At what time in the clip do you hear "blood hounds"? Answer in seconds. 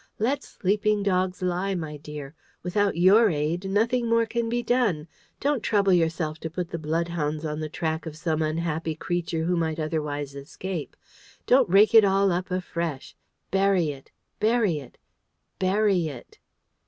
6.79-7.45